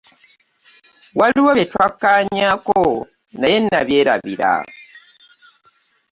Waliwo 1.19 1.49
bye 1.55 1.65
twakkaanyaako 1.71 2.79
naye 3.39 3.57
nabyerabira. 3.59 4.51